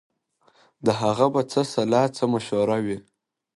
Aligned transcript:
د 0.85 0.87
هغه 1.01 1.25
به 1.33 1.41
څه 1.51 1.61
سلا 1.73 2.03
څه 2.17 2.23
مشوره 2.33 2.77
وي 2.85 2.97